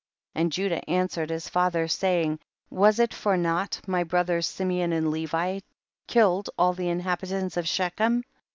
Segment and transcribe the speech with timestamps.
[0.33, 0.41] 52.
[0.41, 2.39] And Judah answered his fa ther, saying,
[2.71, 5.59] was it for nought my brothers Simeon and Levi
[6.07, 8.23] killed all the inhabitants of Shechem